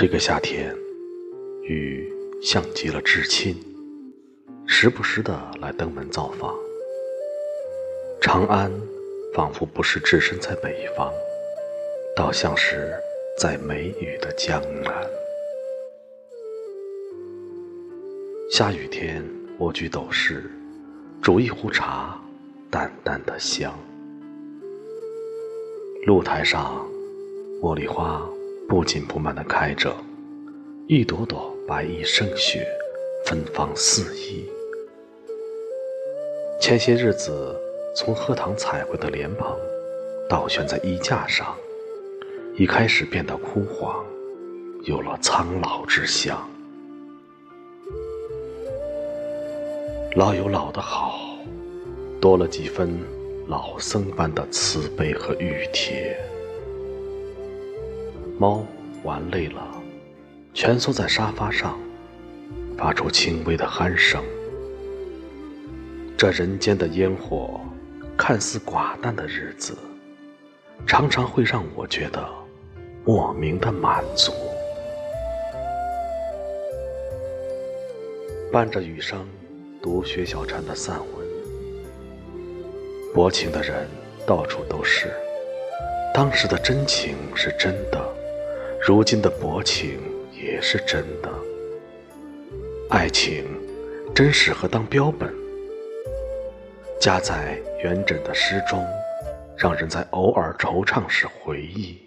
[0.00, 0.72] 这个夏天，
[1.64, 2.08] 雨
[2.40, 3.56] 像极了至亲，
[4.64, 6.54] 时不时的来登门造访。
[8.20, 8.70] 长安
[9.34, 11.12] 仿佛不是置身在北方，
[12.14, 12.94] 倒像是
[13.36, 14.94] 在梅雨的江南。
[18.52, 19.28] 下雨天，
[19.58, 20.48] 蜗居斗室，
[21.20, 22.16] 煮一壶茶，
[22.70, 23.76] 淡淡的香。
[26.06, 26.88] 露台上，
[27.60, 28.24] 茉莉花
[28.68, 29.96] 不紧不慢地开着，
[30.88, 32.68] 一朵朵白衣胜雪，
[33.24, 34.46] 芬芳四溢。
[36.60, 37.58] 前些日子
[37.96, 39.56] 从荷塘采回的莲蓬，
[40.28, 41.56] 倒悬在衣架上，
[42.56, 44.04] 已开始变得枯黄，
[44.82, 46.46] 有了苍老之象。
[50.14, 51.38] 老有老的好，
[52.20, 53.00] 多了几分
[53.46, 56.14] 老僧般的慈悲和玉帖。
[58.38, 58.64] 猫
[59.02, 59.66] 玩累了，
[60.54, 61.76] 蜷缩在沙发上，
[62.76, 64.22] 发出轻微的鼾声。
[66.16, 67.60] 这人间的烟火，
[68.16, 69.76] 看似寡淡的日子，
[70.86, 72.24] 常常会让我觉得
[73.04, 74.32] 莫名的满足。
[78.52, 79.26] 伴着雨声。
[79.80, 81.26] 读薛小禅的散文，
[83.14, 83.86] 薄情的人
[84.26, 85.06] 到处都是。
[86.12, 88.12] 当时的真情是真的，
[88.88, 90.00] 如今的薄情
[90.32, 91.30] 也是真的。
[92.88, 93.44] 爱情
[94.14, 95.30] 真适合当标本，
[96.98, 98.82] 夹在元稹的诗中，
[99.58, 101.98] 让人在偶尔惆怅时回忆。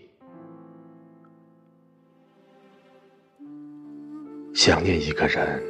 [4.56, 5.62] 想念一个人。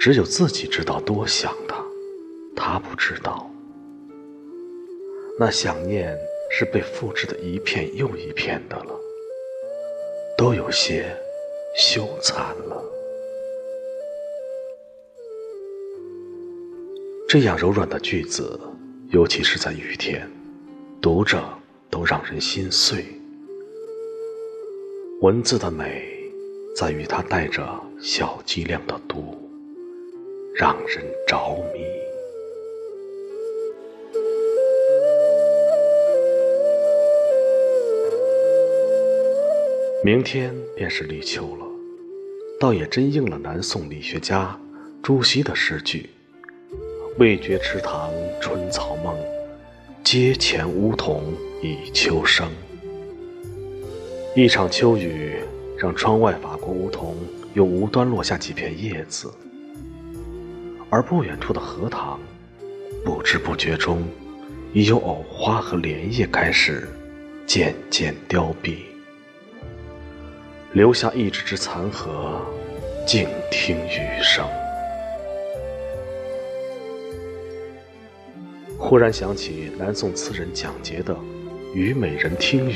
[0.00, 1.82] 只有自己知道多想他，
[2.56, 3.48] 他不知道。
[5.38, 6.18] 那想念
[6.50, 9.00] 是被复制的一片又一片的了，
[10.44, 11.06] 都有些
[11.74, 12.84] 羞惭了。
[17.26, 18.60] 这样柔软的句子，
[19.08, 20.30] 尤其是在雨天，
[21.00, 21.42] 读着
[21.88, 23.06] 都让人心碎。
[25.22, 26.04] 文字的美，
[26.76, 27.66] 在于它带着
[27.98, 29.40] 小剂量的毒。
[30.54, 32.03] 让人着迷。
[40.04, 41.64] 明天便是立秋了，
[42.60, 44.54] 倒也真应了南宋理学家
[45.02, 46.10] 朱熹的诗句
[47.16, 49.16] ：“未觉池塘春草梦，
[50.02, 51.32] 阶前梧桐
[51.62, 52.46] 已秋声。”
[54.36, 55.36] 一场秋雨，
[55.78, 57.16] 让窗外法国梧桐
[57.54, 59.32] 又无端落下几片叶子。
[60.90, 62.20] 而不远处的荷塘，
[63.06, 64.06] 不知不觉中，
[64.74, 66.86] 已有藕花和莲叶开始
[67.46, 68.76] 渐渐凋敝，
[70.74, 72.44] 留下一只只残荷，
[73.06, 74.44] 静听雨声。
[78.76, 81.14] 忽然想起南宋词人蒋捷的
[81.72, 82.74] 《虞美人听雨》：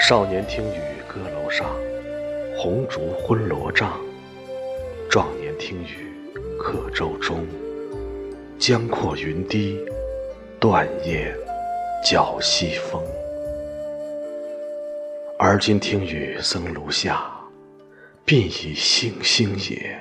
[0.00, 1.66] 少年听雨歌楼上，
[2.56, 4.00] 红烛昏罗帐。
[5.10, 6.10] 壮年听雨
[6.58, 7.46] 客舟中，
[8.58, 9.78] 江阔云低，
[10.58, 11.36] 断雁
[12.02, 13.02] 叫西风。
[15.48, 17.32] 而今听雨僧庐下，
[18.26, 19.96] 鬓已星星也。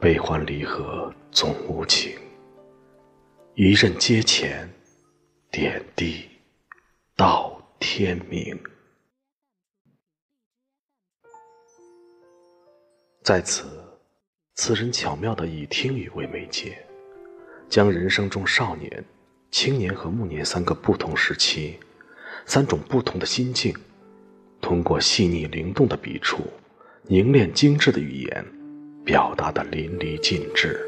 [0.00, 2.18] 悲欢离合总无情，
[3.54, 4.68] 一任阶前，
[5.48, 6.28] 点滴
[7.14, 8.60] 到天明。
[13.22, 13.80] 在此，
[14.56, 16.84] 词人巧妙地以听雨为媒介，
[17.68, 19.04] 将人生中少年、
[19.52, 21.78] 青年和暮年三个不同时期、
[22.46, 23.74] 三种不同的心境，
[24.60, 26.42] 通过细腻灵动的笔触、
[27.02, 28.44] 凝练精致的语言，
[29.04, 30.80] 表达的淋漓尽致，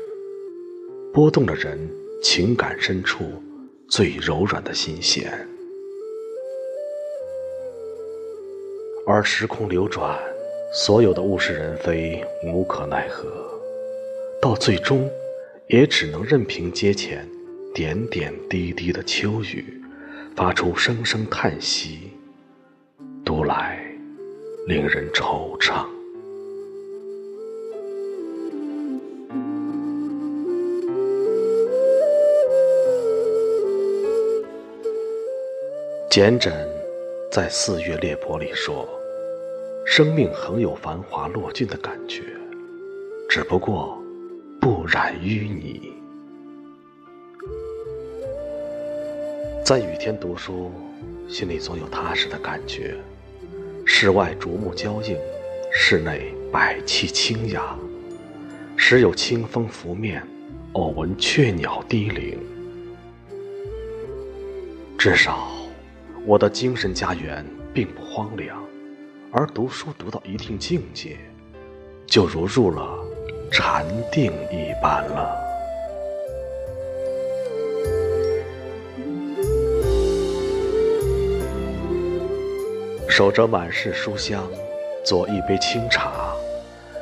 [1.12, 1.78] 拨动了人
[2.22, 3.42] 情感深处
[3.88, 5.46] 最柔软的心弦。
[9.06, 10.18] 而时空流转。
[10.72, 13.24] 所有的物是人非，无可奈何，
[14.42, 15.08] 到最终，
[15.68, 17.26] 也只能任凭阶前
[17.72, 19.64] 点点滴滴的秋雨，
[20.36, 22.12] 发出声声叹息，
[23.24, 23.82] 读来
[24.66, 25.86] 令人惆怅。
[36.10, 36.52] 简枕
[37.32, 38.86] 在《四月裂帛》里说。
[39.86, 42.20] 生命恒有繁华落尽的感觉，
[43.30, 43.96] 只不过
[44.60, 45.95] 不染淤泥。
[49.66, 50.70] 在雨天读书，
[51.28, 52.94] 心里总有踏实的感觉。
[53.84, 55.18] 室外竹木交映，
[55.72, 57.76] 室内百气清雅，
[58.76, 60.24] 时有清风拂面，
[60.74, 62.38] 偶闻雀鸟低鸣。
[64.96, 65.48] 至少，
[66.24, 68.64] 我的精神家园并不荒凉，
[69.32, 71.16] 而读书读到一定境界，
[72.06, 73.04] 就如入了
[73.50, 75.45] 禅定一般了。
[83.16, 84.46] 守着满室书香，
[85.02, 86.36] 做一杯清茶，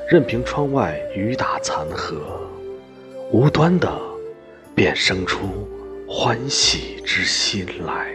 [0.09, 2.17] 任凭窗外雨打残荷，
[3.33, 3.93] 无端的
[4.77, 5.69] 便生出
[6.09, 8.15] 欢喜之心来。